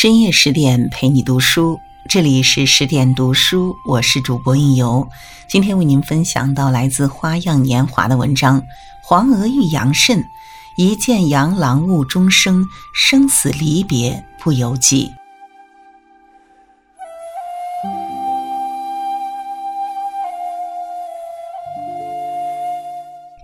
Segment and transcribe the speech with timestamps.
[0.00, 5.08] 深夜十点陪你读书，这里是十点读书，我是主播应由。
[5.48, 8.62] 今天为您分享到来自《花样年华》的文章
[9.02, 10.20] 《黄娥遇杨慎》，
[10.76, 12.64] 一见杨郎误终生，
[12.94, 15.10] 生死离别不由己。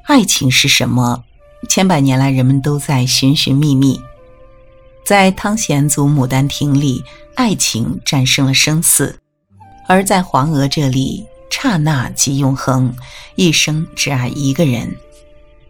[0.04, 1.24] 爱情是什么？
[1.68, 4.00] 千百年来，人们都在寻寻觅觅。
[5.04, 7.04] 在汤显祖《牡丹亭》里，
[7.34, 9.14] 爱情战胜了生死；
[9.86, 12.94] 而在黄娥这里，刹那即永恒，
[13.36, 14.96] 一生只爱一个人。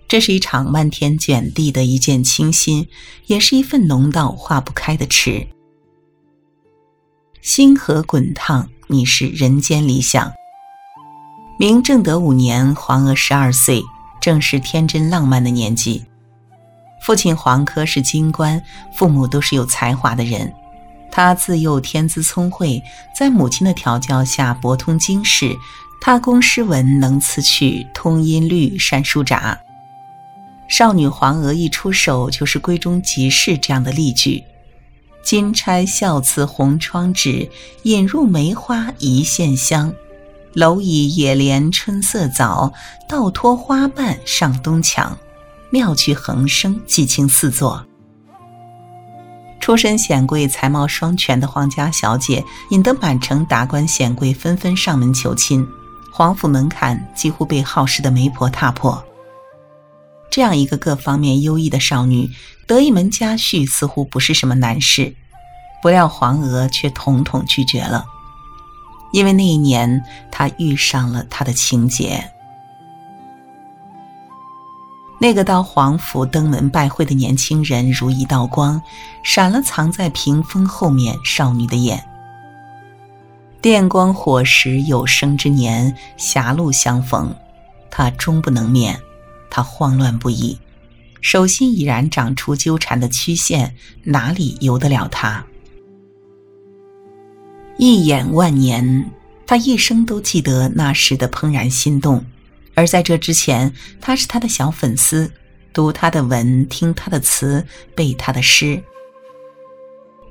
[0.07, 2.87] 这是一场漫天卷地的一见倾心，
[3.27, 5.45] 也是一份浓到化不开的痴。
[7.43, 10.33] 星河滚烫，你是人间理想。
[11.59, 13.83] 明正德五年，黄娥十二岁，
[14.21, 16.05] 正是天真浪漫的年纪。
[17.05, 18.63] 父亲黄科是京官，
[18.95, 20.51] 父母都是有才华的人。
[21.11, 22.83] 他自幼天资聪慧，
[23.15, 25.55] 在母亲的调教下博通经世。
[26.01, 29.59] 他工诗文，能词曲，通音律，善书札。
[30.67, 34.43] 少女黄娥一出手就是闺中即事这样的例句
[35.23, 37.51] ：“金钗笑瓷红窗纸，
[37.83, 39.93] 引入梅花一线香。
[40.55, 42.73] 楼倚野莲春色早，
[43.07, 45.15] 倒脱花瓣上东墙。”
[45.75, 47.85] 妙趣横生，激情四座。
[49.61, 55.67] 出身显贵、才貌双全的皇家小姐，引得满城达官显贵纷纷上门求亲，
[56.13, 59.05] 皇府门槛几乎被好事的媒婆踏破。
[60.31, 62.31] 这样一个各方面优异的少女，
[62.69, 65.13] 得一门家婿似乎不是什么难事。
[65.83, 68.07] 不料黄娥却统统拒绝了，
[69.13, 72.31] 因为那一年她遇上了她的情劫。
[75.25, 78.83] 那个到皇府登门拜会的年轻人，如一道光，
[79.23, 82.05] 闪了藏在屏风后面少女的眼。
[83.63, 87.35] 电光火石，有生之年，狭路相逢，
[87.91, 89.01] 他终不能免。
[89.49, 90.59] 他慌乱不已，
[91.23, 95.43] 手心已然长出纠缠的曲线，哪里由得了他？
[97.79, 99.11] 一眼万年，
[99.47, 102.23] 他一生都记得那时的怦然心动。
[102.75, 105.31] 而在这之前，他是他的小粉丝，
[105.73, 107.65] 读他的文，听他的词，
[107.95, 108.83] 背他的诗。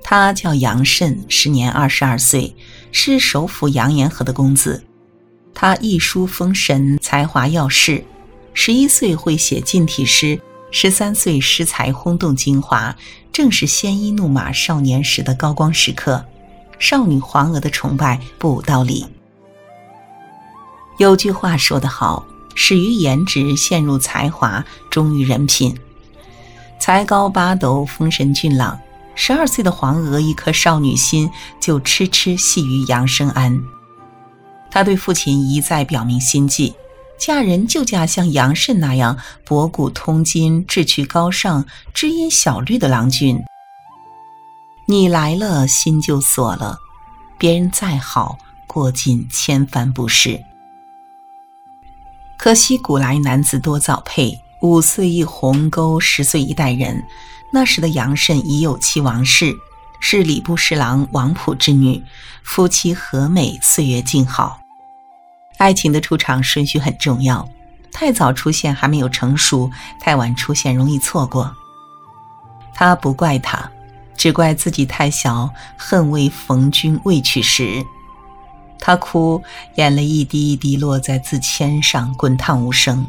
[0.04, 2.56] 他叫杨慎，时年二十二岁，
[2.92, 4.84] 是首府杨延和的公子。
[5.54, 8.04] 他一书封神，才华耀世。
[8.54, 10.40] 十一岁会写近体诗，
[10.72, 12.94] 十三岁诗才轰动京华，
[13.32, 16.24] 正是鲜衣怒马少年时的高光时刻。
[16.80, 19.08] 少女黄娥的崇拜不无道理。
[20.98, 22.26] 有句话说得好。
[22.56, 25.78] 始于颜值，陷入才华，忠于人品。
[26.80, 28.80] 才高八斗，风神俊朗。
[29.16, 33.58] 十二岁的黄娥，一颗少女心就痴痴系于杨生安。
[34.72, 36.74] 她对父亲一再表明心迹，
[37.20, 43.40] 嫁人就嫁像杨慎那样博古通今、志趣高尚、知音小绿的郎君。
[44.88, 46.80] 你来了，心就锁了。
[47.38, 50.44] 别人再好，过尽千帆不是。
[52.44, 57.02] 可惜古来男子多早配，五岁一鸿沟，十岁一代人。
[57.54, 59.56] 那时的杨慎已有妻王氏，
[60.02, 62.04] 是礼部侍郎王溥之女，
[62.44, 64.60] 夫妻和美，岁月静好。
[65.58, 67.48] 爱情的出场顺序很重要，
[67.94, 69.72] 太早出现还没有成熟，
[70.02, 71.50] 太晚出现容易错过。
[72.74, 73.72] 他不怪他，
[74.18, 77.82] 只怪自己太小，恨未逢君未娶时。
[78.86, 79.42] 他哭，
[79.76, 83.08] 眼泪一滴一滴落在字签上，滚烫无声。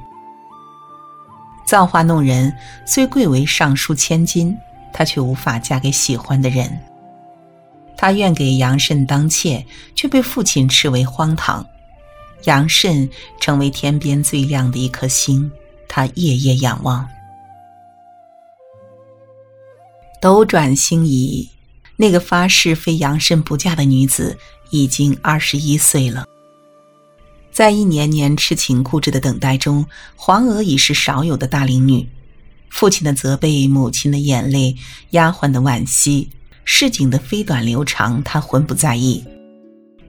[1.66, 2.54] 造化弄人，
[2.86, 4.56] 虽贵为尚书千金，
[4.92, 6.80] 她却无法嫁给喜欢的人。
[7.96, 11.66] 她愿给杨慎当妾，却被父亲斥为荒唐。
[12.44, 15.50] 杨慎成为天边最亮的一颗星，
[15.88, 17.04] 他夜夜仰望。
[20.20, 21.50] 斗转星移。
[21.96, 24.36] 那个发誓非杨慎不嫁的女子，
[24.74, 26.26] 已经二十一岁了。
[27.52, 29.86] 在一年年痴情固执的等待中，
[30.16, 32.04] 黄娥已是少有的大龄女。
[32.70, 34.74] 父亲的责备，母亲的眼泪，
[35.10, 36.28] 丫鬟的惋惜，
[36.64, 39.24] 市井的飞短流长，她浑不在意。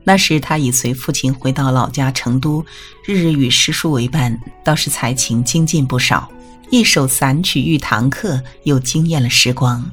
[0.04, 2.66] 那时，她已随父亲回到老家成都，
[3.06, 6.28] 日日与诗书为伴，倒是才情精进不少。
[6.72, 9.92] 一首散曲遇堂客，又惊艳了时光。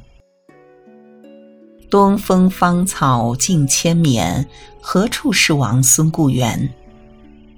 [1.93, 4.49] 东风芳草尽千绵，
[4.81, 6.73] 何处是王孙故园？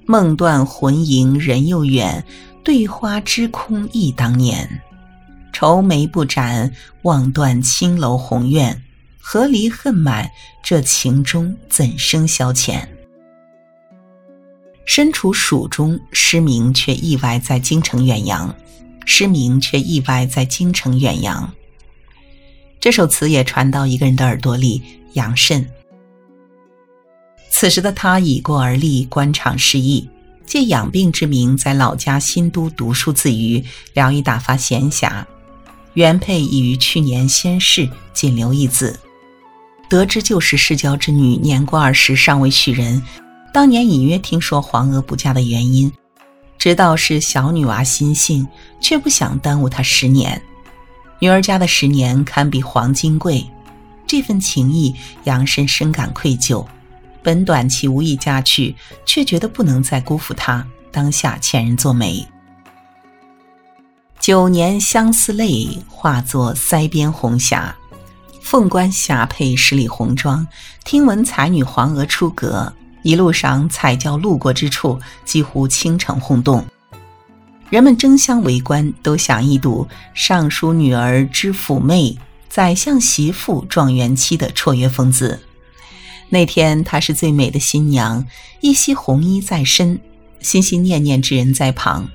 [0.07, 2.25] 梦断魂萦人又远，
[2.65, 4.69] 对花知空忆当年。
[5.53, 6.73] 愁眉不展，
[7.03, 8.83] 望断青楼红院，
[9.21, 10.29] 何离恨满，
[10.65, 12.81] 这情中怎生消遣？
[14.85, 18.53] 身处蜀中，失明却意外在京城远扬。
[19.07, 21.49] 失明却意外在京城远扬。
[22.85, 24.83] 这首词也传到一个人的耳朵里，
[25.15, 25.67] 杨慎。
[27.49, 30.07] 此时的他已过而立，官场失意，
[30.45, 33.65] 借养病之名，在老家新都读书自娱，
[33.95, 35.25] 聊以打发闲暇。
[35.95, 39.01] 原配已于去年仙逝，仅留一子。
[39.89, 43.03] 得知旧时世交之女年过二十，尚未许人。
[43.51, 45.91] 当年隐约听说皇娥不嫁的原因，
[46.59, 48.47] 知道是小女娃心性，
[48.79, 50.39] 却不想耽误她十年。
[51.25, 53.43] 女儿家的十年堪比黄金贵，
[54.06, 56.62] 这份情谊，杨慎深感愧疚。
[57.23, 58.76] 本短期无意嫁去，
[59.06, 60.62] 却觉得不能再辜负她，
[60.93, 62.23] 当下遣人作媒。
[64.21, 67.75] 九年相思泪，化作腮边红霞。
[68.43, 70.47] 凤冠霞帔十里红妆，
[70.85, 72.70] 听闻才女黄娥出阁。
[73.03, 76.62] 一路上，彩轿路过之处，几乎倾城轰动，
[77.75, 82.17] 人们争相围观，都想一睹尚书女儿之府妹，
[82.49, 85.41] 宰相媳妇状元妻的绰约风姿。
[86.29, 88.25] 那天，她是最美的新娘，
[88.61, 89.99] 一袭红衣在身，
[90.38, 92.09] 心心念念之人在旁。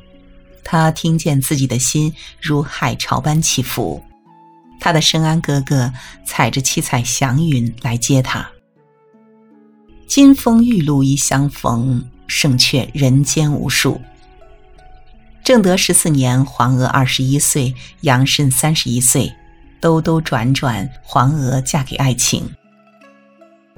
[0.63, 4.01] 她听见自己的心如海潮般起伏，
[4.79, 5.91] 她的深安哥哥
[6.25, 8.49] 踩着七彩祥云来接她。
[10.07, 13.99] 金风玉露一相逢，胜却人间无数。
[15.49, 19.33] 正德十四年，黄娥二十一岁，杨慎三十一岁，
[19.81, 22.47] 兜兜转转，黄娥嫁给爱情。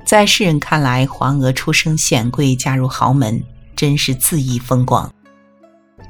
[0.04, 3.42] 在世人看来，黄娥出生显贵，嫁入豪门，
[3.74, 5.10] 真是恣意风光。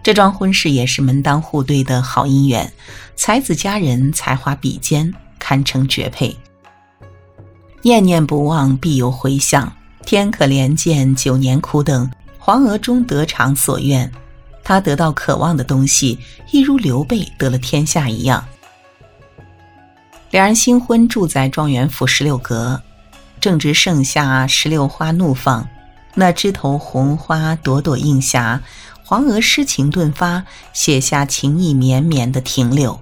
[0.02, 2.74] 这桩婚事也是门当户对的好姻缘，
[3.16, 6.36] 才子佳人，才华比肩，堪称绝配。
[7.84, 9.72] 念念不忘，必有回响。
[10.08, 12.10] 天可怜见，九年苦等，
[12.40, 14.12] 黄娥终得偿所愿。
[14.72, 16.18] 他得到渴望的东西，
[16.50, 18.48] 一如刘备得了天下一样。
[20.30, 22.82] 两人新婚，住在状元府十六阁，
[23.42, 25.68] 正值盛夏，石榴花怒放，
[26.16, 28.62] 那枝头红花朵朵映霞。
[29.04, 32.98] 黄娥诗情顿发，写下情意绵绵的停留。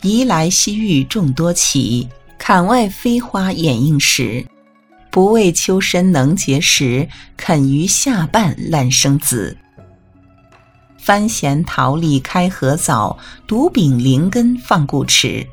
[0.00, 2.08] 移来西域众多奇，
[2.38, 4.46] 槛外飞花掩映时。
[5.10, 9.56] 不为秋深能结实，肯于下半烂生子。
[10.98, 15.46] 番咸桃李开合早，独秉灵根放故池。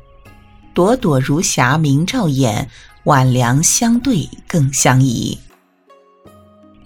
[0.74, 2.68] 朵朵如霞明照眼，
[3.04, 5.36] 晚凉相对更相宜。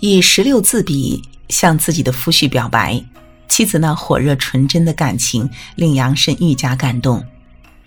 [0.01, 3.05] 以十六字笔向自己的夫婿表白，
[3.49, 7.23] 妻子那火热纯真的感情令杨慎愈加感动。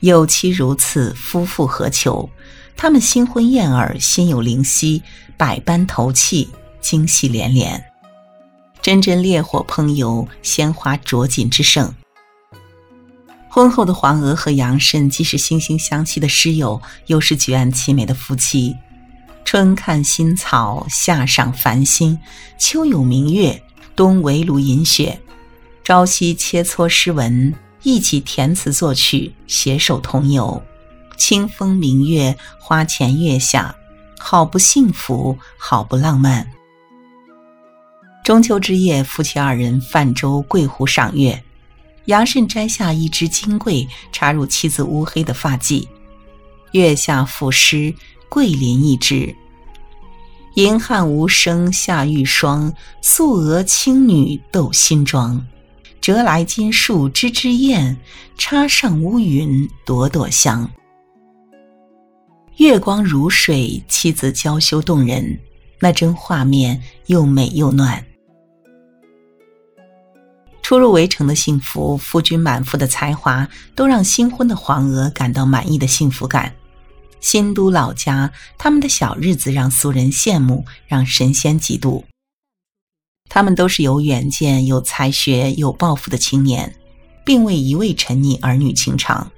[0.02, 2.30] 有妻如此，夫复何求？
[2.78, 5.02] 他们新婚燕尔，心有灵犀，
[5.38, 6.50] 百般投契，
[6.82, 7.84] 惊喜连连，
[8.82, 11.94] 真真烈火烹油，鲜花着锦之盛。
[13.50, 18.76] 婚后的黄娥和杨慎既是惺惺相惜的师友，又是举案齐眉的夫妻。
[19.46, 22.20] 春看新草，夏赏繁星，
[22.58, 23.64] 秋有明月，
[23.96, 25.22] 冬围炉饮雪，
[25.84, 30.62] 朝夕切磋诗文，一起填词作曲，携手同游。
[31.18, 33.76] 清风明月，花前月下，
[34.18, 36.50] 好不幸福，好不浪漫。
[38.24, 41.44] 中秋之夜，夫妻二人泛舟桂湖赏月。
[42.06, 45.88] 杨慎摘下一枝金桂，插入妻子乌黑的发髻。
[46.72, 47.94] 月下赋诗，
[48.30, 49.36] 桂林一枝。
[50.56, 55.44] 银汉无声下玉霜，素娥青女斗新妆。
[56.00, 57.98] 折来金树枝枝艳，
[58.38, 60.70] 插上乌云朵朵香。
[62.58, 65.38] 月光如水，妻子娇羞动人，
[65.80, 68.06] 那帧画面又美又暖。
[70.64, 76.56] 初入围城的幸福，夫君满腹的才华，都让新婚的黄娥感到满意的幸福感。
[77.20, 82.04] 新都老家，他们的小日子让俗人羡慕，让神仙嫉妒。
[83.28, 86.74] 他们都是有远见、有才学、有抱负的青年，
[87.26, 89.30] 并未一味沉溺儿女情长。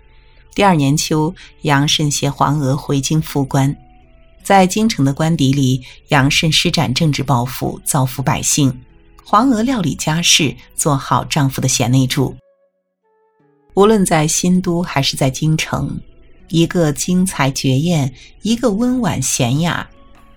[0.57, 3.77] 第二年秋，杨慎携黄娥回京复官，
[4.41, 8.71] 在京城的官邸里，杨慎施展政治抱负，造福百姓；
[9.23, 12.35] 黄娥料理家事，做好丈夫的贤内助。
[13.75, 15.95] 无论在新都还是在京城，
[16.47, 18.11] 一个精彩绝艳，
[18.41, 19.87] 一个温婉娴雅，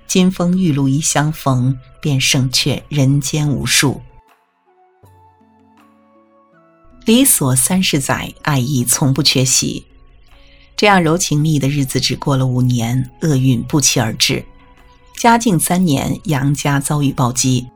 [0.07, 3.99] 金风玉露一相逢，便胜却人间无数。
[7.07, 9.87] 离所三十载，爱意从不缺席。
[10.81, 14.43] 这样柔情蜜意的日子只过了五年，厄运不期而至。
[15.15, 17.69] 嘉靖三年，杨家遭遇暴击。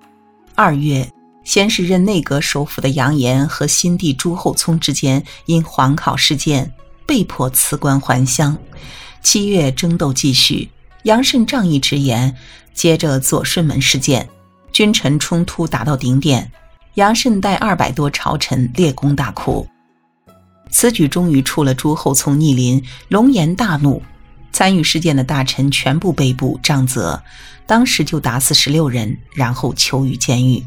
[0.55, 1.07] 二月，
[1.45, 6.73] 先是任内阁首辅的杨炎和新帝朱厚熜之间因皇考事件
[7.05, 8.57] 被迫辞官还乡。
[9.23, 10.71] 七月，争斗继续，
[11.03, 12.35] 杨慎仗义直言。
[12.73, 14.27] 接着左顺门事件，
[14.73, 16.51] 君臣冲突达到顶点，
[16.95, 19.69] 杨慎带二百多朝臣列功大哭。
[20.75, 24.03] 此举终于触了朱厚熜逆鳞，龙颜大怒，
[24.51, 27.23] 参与事件的大臣全部被捕杖责，
[27.65, 30.61] 当时就打死十六人，然后囚于监狱。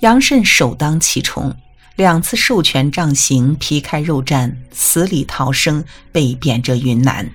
[0.00, 1.52] 杨慎首当其冲，
[1.96, 7.28] 两次授权杖刑，皮开肉绽，死里逃生，被贬谪云南。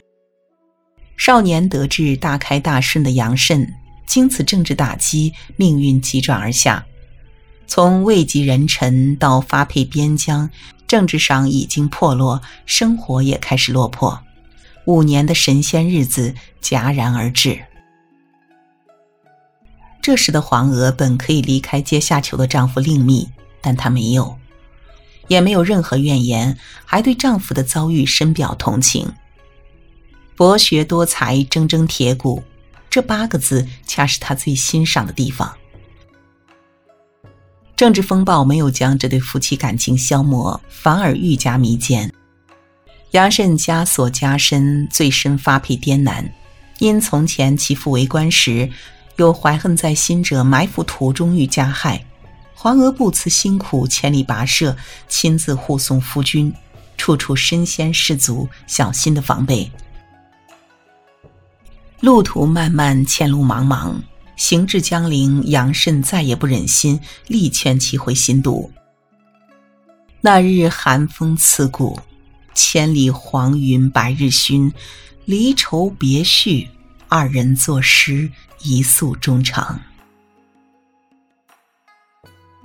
[1.17, 3.67] 少年得志、大开大顺的杨慎，
[4.07, 6.85] 经此政治打击，命运急转而下。
[7.67, 10.49] 从位极人臣到发配边疆，
[10.87, 14.21] 政治上已经破落，生活也开始落魄。
[14.85, 17.59] 五年的神仙日子戛然而止。
[20.01, 23.29] 这时的黄娥本可以离开阶下囚的丈夫另觅，
[23.61, 24.37] 但她没有，
[25.27, 29.13] 也没有任何怨言，还对丈夫的遭遇深表同情。
[30.35, 32.43] 博学多才、铮铮铁骨，
[32.89, 35.55] 这八个字恰是她最欣赏的地方。
[37.81, 42.13] 政治风暴没有将这对夫妻感情消磨，反而愈加弥坚。
[43.09, 46.31] 杨慎枷锁加深，最深发配滇南。
[46.77, 48.69] 因从前其父为官时，
[49.15, 52.05] 有怀恨在心者埋伏途中遇加害，
[52.53, 56.53] 黄娥不辞辛苦，千里跋涉，亲自护送夫君，
[56.97, 59.71] 处处身先士卒，小心的防备。
[61.99, 63.95] 路途漫漫，前路茫茫。
[64.41, 68.71] 行至江陵，杨慎再也不忍心，力劝其回新都。
[70.19, 71.99] 那日寒风刺骨，
[72.55, 74.73] 千里黄云白日曛，
[75.25, 76.67] 离愁别绪，
[77.07, 78.31] 二人作诗
[78.63, 79.79] 一诉衷肠。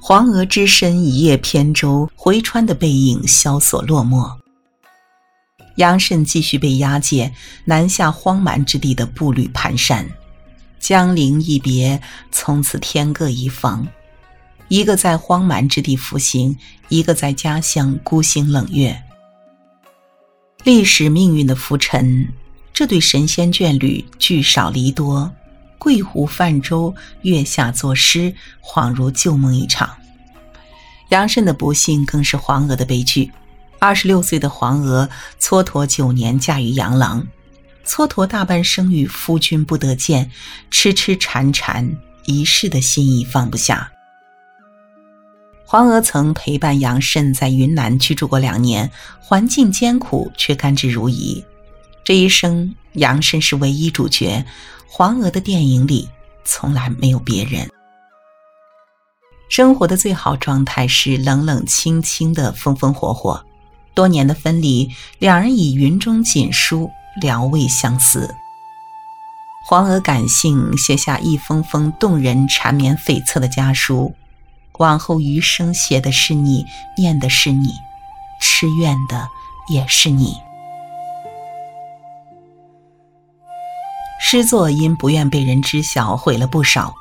[0.01, 4.35] 黄娥只身一叶扁舟回川的背影萧索落寞。
[5.75, 7.35] 杨慎继续被押解
[7.67, 10.07] 南下荒蛮之地的步履蹒跚。
[10.79, 13.87] 江陵一别，从此天各一方。
[14.69, 16.57] 一个在荒蛮之地服刑，
[16.89, 19.01] 一个在家乡孤星冷月。
[20.65, 22.29] 历史命运的浮沉，
[22.73, 25.31] 这对神仙眷侣聚少离多，
[25.79, 26.93] 桂湖泛舟，
[27.23, 29.89] 月下作诗，恍如旧梦一场。
[31.11, 33.31] 杨慎的不幸，更是黄娥的悲剧。
[33.79, 35.09] 二十六岁的黄娥
[35.41, 37.25] 蹉跎九年，嫁于杨郎。
[37.87, 40.31] 蹉跎大半生与夫君不得见，
[40.71, 43.91] 痴痴缠缠，一世的心意放不下。
[45.65, 48.91] 黄娥曾陪伴杨慎在云南居住过两年，
[49.21, 51.43] 环境艰苦却甘之如饴。
[52.05, 54.45] 这一生，杨慎是唯一主角，
[54.87, 56.09] 黄娥的电影里
[56.45, 57.69] 从来没有别人。
[59.49, 63.45] 生活的最好状态是冷冷清清的风风火火，
[63.95, 64.89] 多年的分离，
[65.19, 66.91] 两人以云中锦书。
[67.21, 68.35] 聊慰相思，
[69.67, 74.15] 黄娥感性写下一封封动人、缠绵悱恻的家书，
[74.79, 77.75] 往后余生写的是你，念的是你，
[78.41, 79.29] 痴怨的
[79.69, 80.37] 也是你。
[84.21, 86.95] 诗作因不愿被人知晓，毁了不少。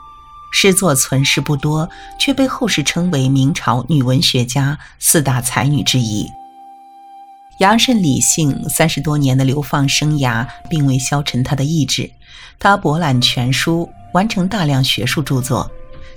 [0.52, 6.32] 诗作存世不多，却被后世称为明朝女文学家四大才女之一。
[7.60, 12.10] 杨慎理性，三十多年的流放生涯并未消沉他的意志。
[12.60, 15.70] 他博览全书，完成大量学术著作，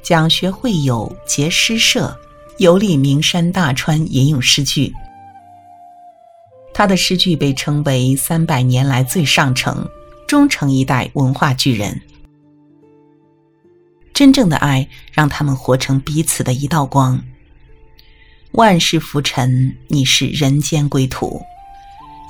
[0.02, 2.16] 讲学会友，结诗社，
[2.59, 4.92] 游历名山大川，吟咏诗句。
[6.75, 9.88] 他的诗句被称为三百年来最上乘，
[10.26, 12.00] 终成一代文化巨人。
[14.12, 17.23] 真正的爱让他们活成彼此的一道光。
[18.52, 21.40] 万事浮沉，你是人间归途。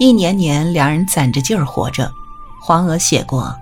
[0.00, 2.10] 一年年，两人攒着劲儿活着。
[2.60, 3.56] 黄娥写过，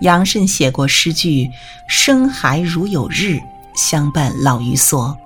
[0.00, 1.48] 杨慎写过诗句
[1.88, 3.40] ：“生孩如有日，
[3.74, 5.16] 相伴老于梭。”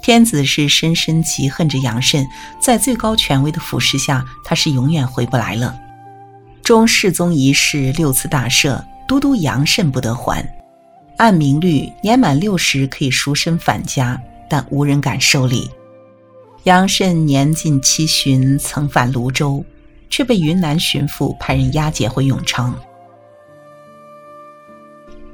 [0.00, 2.26] 天子是深深嫉恨着杨慎，
[2.60, 5.76] 在最高权威的俯视下，他是永远回不来了。
[6.62, 10.46] 中世宗一世六次大赦，都督杨慎不得还。
[11.16, 14.20] 按明律，年满六十可以赎身返家。
[14.54, 15.68] 但无人敢受理。
[16.62, 19.64] 杨慎年近七旬，曾返泸州，
[20.08, 22.72] 却被云南巡抚派人押解回永昌。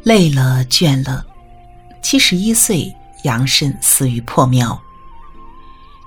[0.05, 1.27] 累了，倦了，
[2.00, 2.91] 七十一岁，
[3.25, 4.81] 杨慎死于破庙。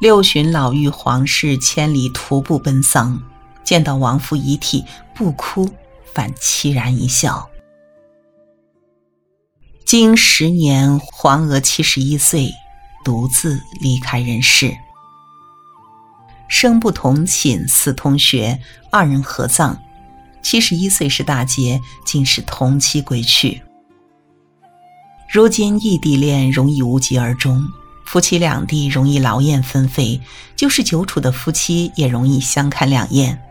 [0.01, 3.21] 六旬老妪黄氏千里徒步奔丧，
[3.63, 5.69] 见到亡夫遗体，不哭，
[6.15, 7.47] 反凄然一笑。
[9.85, 12.51] 经十年，黄娥七十一岁，
[13.03, 14.75] 独自离开人世。
[16.47, 18.59] 生不同寝，死同穴，
[18.91, 19.77] 二人合葬。
[20.41, 23.61] 七十一岁是大劫，竟是同期归去。
[25.31, 27.67] 如今异地恋容易无疾而终。
[28.05, 30.21] 夫妻两地容易劳燕分飞，
[30.55, 33.41] 就是久处的夫妻也容易相看两厌。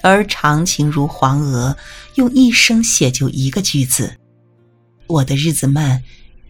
[0.00, 1.76] 而长情如黄娥，
[2.14, 4.16] 用一生写就一个句子
[5.08, 6.02] ：“我的日子慢，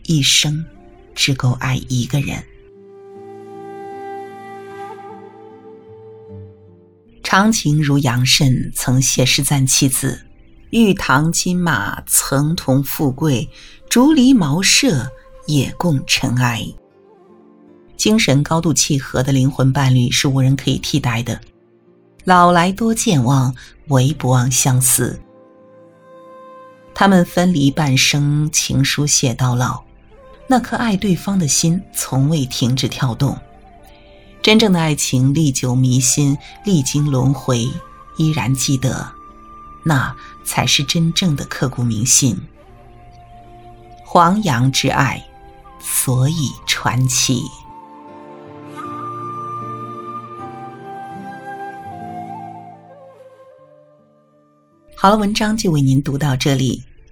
[0.05, 0.65] 一生
[1.15, 2.43] 只够爱一个人。”
[7.23, 10.21] 长情如杨慎曾写诗赞妻子
[10.71, 13.49] ：“玉堂金马曾同富贵，
[13.89, 15.11] 竹篱茅舍
[15.47, 16.67] 也共尘埃。”
[17.97, 21.41] 精神高度契合的灵魂伴侣是无人可以替代的。
[22.25, 23.55] 老来多健忘，
[23.89, 25.21] 唯不忘相思。
[26.95, 29.84] 他们分离半生，情书写到老，
[30.47, 33.37] 那颗爱对方的心从未停止跳动。
[34.43, 37.67] 真正的爱情历久弥新，历经轮回
[38.19, 39.11] 依然记得，
[39.85, 42.39] 那才是真正的刻骨铭心。
[44.05, 45.25] 黄杨之爱，
[45.81, 47.43] 所以传奇。
[54.95, 56.83] 好了，文章就为您读到这里。